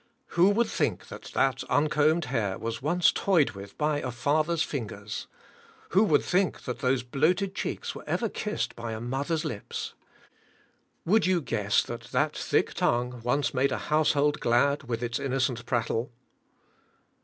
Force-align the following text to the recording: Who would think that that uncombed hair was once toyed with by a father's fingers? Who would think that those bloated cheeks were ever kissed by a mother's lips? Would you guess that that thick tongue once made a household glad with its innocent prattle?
Who 0.29 0.49
would 0.49 0.65
think 0.65 1.09
that 1.09 1.29
that 1.35 1.63
uncombed 1.65 2.25
hair 2.25 2.57
was 2.57 2.81
once 2.81 3.11
toyed 3.11 3.51
with 3.51 3.77
by 3.77 3.99
a 4.01 4.09
father's 4.09 4.63
fingers? 4.63 5.27
Who 5.89 6.03
would 6.05 6.23
think 6.23 6.63
that 6.63 6.79
those 6.79 7.03
bloated 7.03 7.53
cheeks 7.53 7.93
were 7.93 8.03
ever 8.09 8.27
kissed 8.27 8.75
by 8.75 8.93
a 8.93 8.99
mother's 8.99 9.45
lips? 9.45 9.93
Would 11.05 11.27
you 11.27 11.39
guess 11.39 11.83
that 11.83 12.05
that 12.05 12.35
thick 12.35 12.73
tongue 12.73 13.21
once 13.23 13.53
made 13.53 13.71
a 13.71 13.77
household 13.77 14.39
glad 14.39 14.85
with 14.85 15.03
its 15.03 15.19
innocent 15.19 15.67
prattle? 15.67 16.11